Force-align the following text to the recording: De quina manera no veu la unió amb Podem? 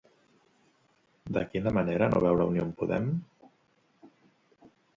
De 1.37 1.43
quina 1.51 1.75
manera 1.79 2.09
no 2.15 2.23
veu 2.25 2.39
la 2.41 2.49
unió 2.55 2.65
amb 2.65 2.75
Podem? 2.81 3.15